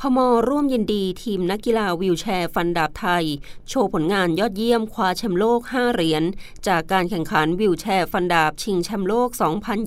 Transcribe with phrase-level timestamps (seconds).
[0.00, 3.26] พมร่วมยินดีทีมนักกีฬาวิวแชร์ฟันดาบไทย
[3.68, 6.22] โชว์ผลงานยอดเยี่ยมคว้าแชมป์โลก 5 เหรียญ
[6.66, 9.28] จากการแข่งขันวิวแชร์ฟันดาบชิงแชมป์โลก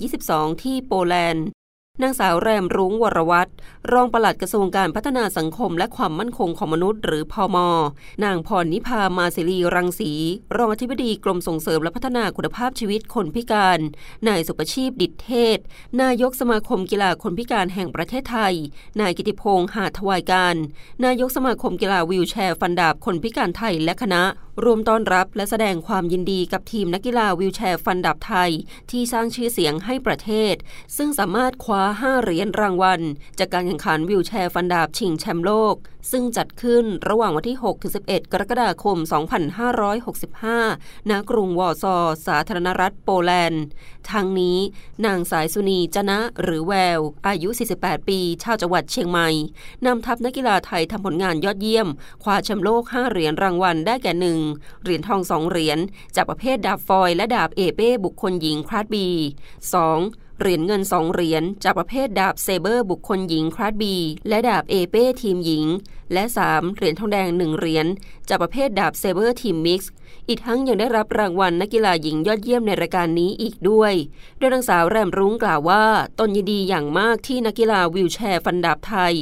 [0.02, 1.46] 2022 ที่โปแลนด์
[2.02, 3.50] นางสาวแรมรุ้งวรวัตร
[3.92, 7.56] รองปลัดกระทรวงการพัฒนาสังคมและความมั่นคงของมนุษย์ หรือพอม
[8.24, 10.12] นางพรนิพามาศิรีรังสี
[10.56, 13.78] รองอธิบดีกรมส่งเสริมและพัฒนาคุณภาพชีวิตคนพิการ
[14.28, 15.58] นายสุประชีพดิษเทศ
[16.02, 18.54] นายกสมาคมกีฬาคนพิการแห่งประเทศไทย
[19.00, 20.56] นายกิติพงษ์หาทวายการ
[21.04, 24.22] นายกสมาคมกีฬาวิวแชร์ฟันดาบคนพิการไทยและคณะ
[24.64, 28.50] รวมต้อนรับและแสดงความยินดีกับทีมนักกีฬาวิวแชร์ฟันดับไทย
[28.90, 30.54] ที่สร้างชื่อเสียงให้ประเทศ
[30.96, 33.00] ซึ่งสามารถคว้า5 เหรียญรางวัล
[33.38, 35.76] จากการแข่งขันวิวแชร์ฟันดาบชิงแชมป์โลก
[36.12, 37.58] ซึ่งจัดขึ้นระหว่างวันที่
[37.94, 38.96] 6-11 กรกฎาคม
[40.24, 43.64] 2565 ณ กรุงวอร์ซอ สาธารณรัฐโปแลนด์
[44.10, 44.58] ทั้งนี้
[45.06, 47.48] นางสายสุนีจนะหรือแวว อายุ
[47.80, 49.28] 48 ปี ชาวจังหวัดเชียงใหม่
[49.86, 51.88] นำทัพนักกีฬาไทยทำผลงานยอดเยี่ยม
[52.22, 54.38] คว้าแชมป์โลก 5 เหรียญรางวัลได้แก่หนึ่ง
[54.82, 55.78] เหรียญทองสองเหรียญ
[56.16, 60.23] จากประเภทดาบฟอยล์ และดาบเอเป้บุคคลหญิง class B 2.
[60.40, 63.94] เหรียญเงินสองเหรียญจากประเภทดาบเซเบอร์บุคคลหญิง class B
[64.28, 65.64] และดาบเอเป้ทีมหญิง
[66.12, 66.74] และ 3.
[66.76, 67.86] เหรียญทองแดง 1 เหรียญ
[68.28, 69.92] จากประเภทดาบเซเบอร์ทีม mix
[70.28, 73.92] อีกทั้งยังได้รับรางวัลนักกีฬาหญิงยอดเยี่ยมในรายการนี้อีกด้วย
[74.38, 75.84] โดยนางสาวแรมรุ้งกล่าวว่า
[76.18, 79.14] ตนยินดีอย่างมากที่นักกีฬาวีลแชร์ฟันดาบไทย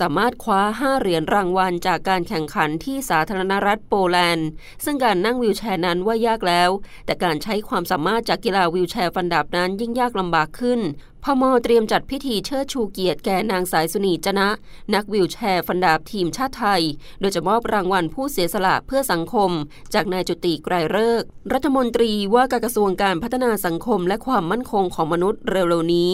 [0.00, 4.48] สามารถคว้า 5 เหรียญรางวัลจากการแข่งขันที่สาธารณรัฐโปแลนด์
[4.84, 6.70] ซึ่งการนั่งวีลแชร์นั้นว่ายากแล้ว
[7.06, 10.80] แต่การใช้ความสามารถจากกีฬาวีลแชร์ฟันดาบนั้นยิ่งยากลำบากขึ้น
[11.24, 14.48] พม.เตรียมจัดพิธีเชิดชูเกียรติแก่นางสายสุนีย์ จ๊ะนะ
[14.94, 16.82] นักวีลแชร์ฟันดาบทีมชาติไทย
[17.20, 19.50] โดยจะมอบรางวัลผู้เสียสละเพื่อสังคม
[19.94, 21.22] จากนายจุติไกรฤกษ์
[21.52, 26.12] รัฐมนตรีว่าการกระทรวงการพัฒนาสังคมและความมั่นคงของมนุษย์เร็วๆนี้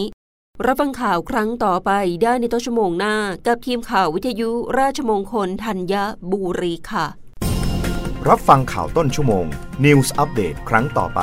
[0.66, 1.91] รับฟังข่าวครั้งต่อไป
[2.22, 3.14] ได้ในต้นชั่วโมงหน้า
[3.47, 5.94] กับทีมข่าววิทยุราชมงคลธัญ
[6.30, 7.06] บุรีค่ะ
[8.28, 9.47] รับฟังข่าวต้นชั่วโมง
[9.84, 11.22] News อัปเดตครั้งต่อไป